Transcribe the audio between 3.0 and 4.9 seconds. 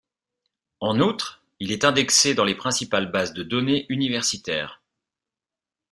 bases de données universitaires.